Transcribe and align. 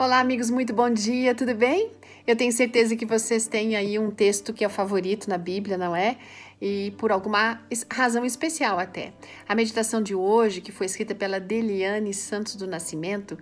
Olá, 0.00 0.20
amigos, 0.20 0.48
muito 0.48 0.72
bom 0.72 0.88
dia, 0.88 1.34
tudo 1.34 1.56
bem? 1.56 1.90
Eu 2.24 2.36
tenho 2.36 2.52
certeza 2.52 2.94
que 2.94 3.04
vocês 3.04 3.48
têm 3.48 3.74
aí 3.74 3.98
um 3.98 4.12
texto 4.12 4.54
que 4.54 4.62
é 4.62 4.66
o 4.68 4.70
favorito 4.70 5.28
na 5.28 5.36
Bíblia, 5.36 5.76
não 5.76 5.96
é? 5.96 6.16
E 6.60 6.92
por 6.98 7.12
alguma 7.12 7.60
razão 7.90 8.24
especial 8.24 8.78
até. 8.78 9.12
A 9.48 9.54
meditação 9.54 10.02
de 10.02 10.14
hoje, 10.14 10.60
que 10.60 10.72
foi 10.72 10.86
escrita 10.86 11.14
pela 11.14 11.38
Deliane 11.38 12.12
Santos 12.12 12.56
do 12.56 12.66
Nascimento, 12.66 13.38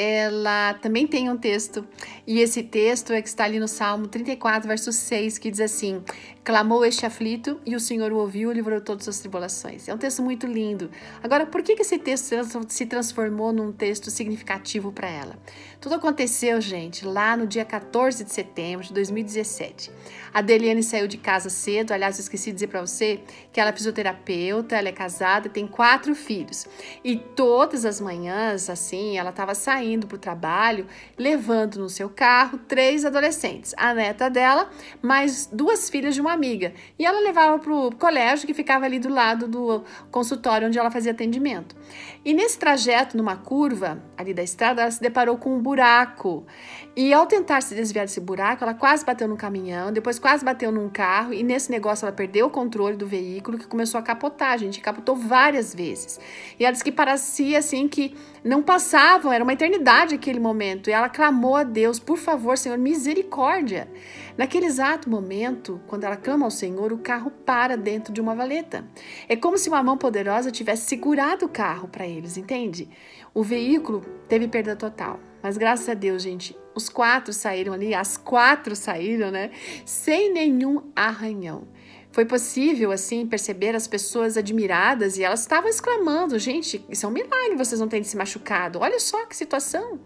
ela 0.00 0.74
também 0.74 1.08
tem 1.08 1.28
um 1.28 1.36
texto, 1.36 1.84
e 2.24 2.38
esse 2.38 2.62
texto 2.62 3.12
é 3.12 3.20
que 3.20 3.26
está 3.26 3.42
ali 3.42 3.58
no 3.58 3.66
Salmo 3.66 4.06
34, 4.06 4.68
verso 4.68 4.92
6, 4.92 5.38
que 5.38 5.50
diz 5.50 5.60
assim: 5.60 6.04
Clamou 6.44 6.84
este 6.84 7.04
aflito 7.04 7.60
e 7.66 7.74
o 7.74 7.80
Senhor 7.80 8.12
o 8.12 8.18
ouviu 8.18 8.52
e 8.52 8.54
livrou 8.54 8.80
todas 8.80 9.08
as 9.08 9.18
tribulações. 9.18 9.88
É 9.88 9.92
um 9.92 9.98
texto 9.98 10.22
muito 10.22 10.46
lindo. 10.46 10.88
Agora, 11.20 11.46
por 11.46 11.62
que, 11.62 11.72
esse 11.72 11.98
texto 11.98 12.32
se 12.68 12.86
transformou 12.86 13.52
num 13.52 13.72
texto 13.72 14.08
significativo 14.08 14.92
para 14.92 15.08
ela? 15.08 15.36
Tudo 15.80 15.96
aconteceu, 15.96 16.60
gente, 16.60 17.04
lá 17.04 17.36
no 17.36 17.46
dia 17.46 17.64
14 17.64 18.22
de 18.24 18.32
setembro 18.32 18.86
de 18.86 18.92
2017. 18.92 19.90
A 20.32 20.40
Deliane 20.40 20.82
saiu 20.82 21.08
de 21.08 21.18
casa 21.18 21.50
cedo, 21.50 21.92
aliás, 21.92 22.18
eu 22.18 22.22
esqueci 22.22 22.52
dizer 22.58 22.68
para 22.68 22.80
você 22.80 23.20
que 23.52 23.60
ela 23.60 23.70
é 23.70 23.72
fisioterapeuta, 23.72 24.76
ela 24.76 24.88
é 24.88 24.92
casada, 24.92 25.48
tem 25.48 25.66
quatro 25.66 26.14
filhos. 26.14 26.66
E 27.02 27.16
todas 27.16 27.84
as 27.84 28.00
manhãs, 28.00 28.70
assim, 28.70 29.18
ela 29.18 29.30
estava 29.30 29.54
saindo 29.54 29.88
indo 29.98 30.06
para 30.06 30.16
o 30.16 30.18
trabalho, 30.18 30.86
levando 31.16 31.78
no 31.78 31.88
seu 31.88 32.08
carro 32.08 32.58
três 32.58 33.04
adolescentes, 33.04 33.74
a 33.76 33.92
neta 33.92 34.28
dela, 34.30 34.70
mais 35.02 35.46
duas 35.46 35.90
filhas 35.90 36.14
de 36.14 36.20
uma 36.20 36.32
amiga. 36.32 36.72
E 36.98 37.04
ela 37.04 37.20
levava 37.20 37.58
para 37.58 37.72
o 37.72 37.94
colégio 37.94 38.46
que 38.46 38.54
ficava 38.54 38.84
ali 38.84 38.98
do 38.98 39.08
lado 39.08 39.48
do 39.48 39.82
consultório 40.10 40.68
onde 40.68 40.78
ela 40.78 40.90
fazia 40.90 41.12
atendimento. 41.12 41.76
E 42.24 42.32
nesse 42.32 42.58
trajeto, 42.58 43.16
numa 43.16 43.36
curva 43.36 44.02
ali 44.16 44.34
da 44.34 44.42
estrada, 44.42 44.82
ela 44.82 44.90
se 44.90 45.00
deparou 45.00 45.36
com 45.36 45.54
um 45.54 45.60
buraco. 45.60 46.46
E 46.94 47.12
ao 47.12 47.26
tentar 47.26 47.62
se 47.62 47.74
desviar 47.74 48.06
desse 48.06 48.20
buraco, 48.20 48.64
ela 48.64 48.74
quase 48.74 49.04
bateu 49.04 49.28
no 49.28 49.36
caminhão, 49.36 49.92
depois 49.92 50.18
quase 50.18 50.44
bateu 50.44 50.70
num 50.70 50.88
carro, 50.88 51.32
e 51.32 51.42
nesse 51.42 51.70
negócio 51.70 52.04
ela 52.04 52.14
perdeu 52.14 52.47
o 52.48 52.50
controle 52.50 52.96
do 52.96 53.06
veículo, 53.06 53.58
que 53.58 53.66
começou 53.66 53.98
a 53.98 54.02
capotar. 54.02 54.52
A 54.52 54.56
gente 54.56 54.80
capotou 54.80 55.14
várias 55.14 55.74
vezes. 55.74 56.18
E 56.58 56.64
ela 56.64 56.72
disse 56.72 56.84
que 56.84 56.92
parecia 56.92 57.58
assim 57.58 57.86
que 57.88 58.14
não 58.44 58.62
passavam, 58.62 59.32
era 59.32 59.44
uma 59.44 59.52
eternidade 59.52 60.14
aquele 60.14 60.40
momento. 60.40 60.90
E 60.90 60.92
ela 60.92 61.08
clamou 61.08 61.56
a 61.56 61.62
Deus, 61.62 61.98
por 61.98 62.18
favor, 62.18 62.58
Senhor, 62.58 62.78
misericórdia. 62.78 63.88
Naquele 64.36 64.66
exato 64.66 65.10
momento, 65.10 65.80
quando 65.86 66.04
ela 66.04 66.16
clama 66.16 66.44
ao 66.44 66.50
Senhor, 66.50 66.92
o 66.92 66.98
carro 66.98 67.30
para 67.30 67.76
dentro 67.76 68.12
de 68.12 68.20
uma 68.20 68.34
valeta. 68.34 68.84
É 69.28 69.36
como 69.36 69.58
se 69.58 69.68
uma 69.68 69.82
mão 69.82 69.98
poderosa 69.98 70.50
tivesse 70.50 70.86
segurado 70.86 71.46
o 71.46 71.48
carro 71.48 71.88
para 71.88 72.06
eles, 72.06 72.36
entende? 72.36 72.88
O 73.34 73.42
veículo 73.42 74.00
teve 74.28 74.48
perda 74.48 74.76
total. 74.76 75.18
Mas 75.42 75.56
graças 75.56 75.88
a 75.88 75.94
Deus, 75.94 76.22
gente, 76.22 76.56
os 76.74 76.88
quatro 76.88 77.32
saíram 77.32 77.72
ali, 77.72 77.94
as 77.94 78.16
quatro 78.16 78.74
saíram, 78.74 79.30
né? 79.30 79.50
Sem 79.84 80.32
nenhum 80.32 80.82
arranhão. 80.94 81.66
Foi 82.10 82.24
possível, 82.24 82.90
assim, 82.90 83.26
perceber 83.26 83.74
as 83.76 83.86
pessoas 83.86 84.36
admiradas 84.36 85.18
e 85.18 85.22
elas 85.22 85.40
estavam 85.40 85.68
exclamando: 85.68 86.38
gente, 86.38 86.84
isso 86.88 87.06
é 87.06 87.08
um 87.08 87.12
milagre, 87.12 87.56
vocês 87.56 87.80
não 87.80 87.88
terem 87.88 88.04
se 88.04 88.16
machucado. 88.16 88.80
Olha 88.80 88.98
só 88.98 89.26
que 89.26 89.36
situação. 89.36 90.00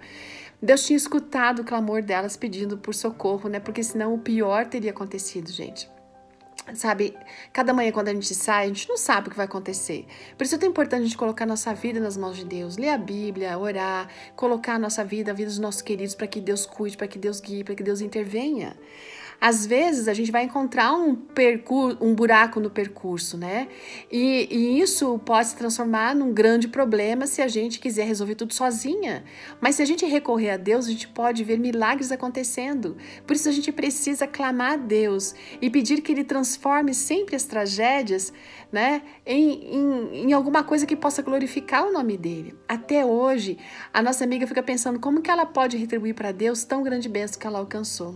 Deus 0.61 0.85
tinha 0.85 0.97
escutado 0.97 1.63
o 1.63 1.65
clamor 1.65 2.03
delas 2.03 2.37
pedindo 2.37 2.79
por 2.79 2.95
socorro, 2.95 3.49
né? 3.49 3.59
Porque 3.59 3.83
senão 3.83 4.15
o 4.15 4.19
pior 4.19 4.67
teria 4.67 4.91
acontecido, 4.93 5.51
gente 5.51 5.91
sabe, 6.75 7.17
cada 7.53 7.75
manhã 7.75 7.91
quando 7.91 8.09
a 8.09 8.15
gente 8.15 8.35
sai, 8.35 8.65
a 8.65 8.69
gente 8.69 8.89
não 8.89 8.97
sabe 8.97 9.29
o 9.29 9.31
que 9.31 9.37
vai 9.37 9.47
acontecer. 9.47 10.07
Por 10.37 10.45
isso 10.45 10.55
é 10.55 10.59
tão 10.59 10.69
importante 10.69 11.01
a 11.01 11.05
gente 11.05 11.17
colocar 11.17 11.45
nossa 11.45 11.75
vida 11.75 11.99
nas 11.99 12.17
mãos 12.17 12.37
de 12.37 12.45
Deus, 12.45 12.77
ler 12.77 12.91
a 12.91 12.99
Bíblia, 12.99 13.59
orar, 13.59 14.09
colocar 14.37 14.75
a 14.75 14.79
nossa 14.79 15.05
vida, 15.05 15.33
a 15.33 15.35
vida 15.35 15.49
dos 15.49 15.59
nossos 15.59 15.83
queridos 15.83 16.15
para 16.15 16.27
que 16.27 16.41
Deus 16.41 16.65
cuide, 16.65 16.97
para 16.97 17.09
que 17.09 17.19
Deus 17.19 17.41
guie, 17.41 17.65
para 17.65 17.75
que 17.75 17.83
Deus 17.83 18.01
intervenha. 18.01 18.77
Às 19.45 19.67
vezes 19.67 20.07
a 20.07 20.15
gente 20.15 20.31
vai 20.31 20.45
encontrar 20.45 20.93
um 20.93 21.17
percurso, 21.17 21.99
um 22.01 22.15
buraco 22.15 22.61
no 22.61 22.71
percurso, 22.71 23.37
né? 23.37 23.67
E, 24.09 24.47
e 24.49 24.81
isso 24.81 25.19
pode 25.19 25.49
se 25.49 25.57
transformar 25.57 26.15
num 26.15 26.33
grande 26.33 26.69
problema 26.69 27.27
se 27.27 27.43
a 27.43 27.49
gente 27.49 27.81
quiser 27.81 28.07
resolver 28.07 28.37
tudo 28.37 28.55
sozinha. 28.55 29.25
Mas 29.61 29.75
se 29.75 29.83
a 29.83 29.85
gente 29.85 30.07
recorrer 30.07 30.51
a 30.51 30.57
Deus, 30.57 30.87
a 30.87 30.91
gente 30.91 31.09
pode 31.09 31.43
ver 31.43 31.59
milagres 31.59 32.13
acontecendo. 32.13 32.97
Por 33.27 33.35
isso 33.35 33.49
a 33.49 33.53
gente 33.53 33.73
precisa 33.73 34.29
clamar 34.29 34.75
a 34.75 34.77
Deus 34.77 35.35
e 35.61 35.69
pedir 35.69 36.03
que 36.03 36.13
Ele 36.13 36.23
transforme 36.23 36.95
sempre 36.95 37.35
as 37.35 37.43
tragédias, 37.43 38.33
né, 38.71 39.03
em, 39.27 39.77
em, 39.77 40.29
em 40.29 40.33
alguma 40.33 40.63
coisa 40.63 40.87
que 40.87 40.95
possa 40.95 41.21
glorificar 41.21 41.85
o 41.85 41.93
nome 41.93 42.17
dele. 42.17 42.55
Até 42.69 43.05
hoje, 43.05 43.59
a 43.93 44.01
nossa 44.01 44.23
amiga 44.23 44.47
fica 44.47 44.63
pensando 44.63 45.01
como 45.01 45.21
que 45.21 45.33
ela 45.33 45.45
pode 45.45 45.77
retribuir 45.77 46.15
para 46.15 46.31
Deus 46.31 46.63
tão 46.63 46.85
grande 46.85 47.09
bênção 47.09 47.41
que 47.41 47.47
ela 47.49 47.59
alcançou. 47.59 48.15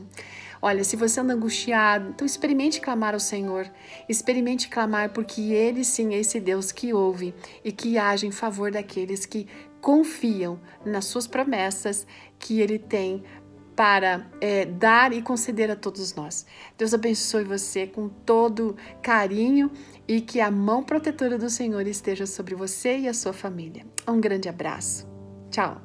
Olha, 0.66 0.82
se 0.82 0.96
você 0.96 1.20
anda 1.20 1.32
angustiado, 1.32 2.08
então 2.08 2.26
experimente 2.26 2.80
clamar 2.80 3.14
ao 3.14 3.20
Senhor. 3.20 3.70
Experimente 4.08 4.68
clamar, 4.68 5.10
porque 5.10 5.52
Ele 5.52 5.84
sim 5.84 6.12
é 6.12 6.18
esse 6.18 6.40
Deus 6.40 6.72
que 6.72 6.92
ouve 6.92 7.32
e 7.64 7.70
que 7.70 7.96
age 7.96 8.26
em 8.26 8.32
favor 8.32 8.72
daqueles 8.72 9.24
que 9.24 9.46
confiam 9.80 10.58
nas 10.84 11.04
suas 11.04 11.28
promessas 11.28 12.04
que 12.36 12.60
Ele 12.60 12.80
tem 12.80 13.22
para 13.76 14.28
é, 14.40 14.64
dar 14.64 15.12
e 15.12 15.22
conceder 15.22 15.70
a 15.70 15.76
todos 15.76 16.16
nós. 16.16 16.44
Deus 16.76 16.92
abençoe 16.92 17.44
você 17.44 17.86
com 17.86 18.08
todo 18.08 18.76
carinho 19.00 19.70
e 20.08 20.20
que 20.20 20.40
a 20.40 20.50
mão 20.50 20.82
protetora 20.82 21.38
do 21.38 21.48
Senhor 21.48 21.86
esteja 21.86 22.26
sobre 22.26 22.56
você 22.56 22.98
e 22.98 23.08
a 23.08 23.14
sua 23.14 23.32
família. 23.32 23.86
Um 24.08 24.20
grande 24.20 24.48
abraço. 24.48 25.06
Tchau. 25.48 25.80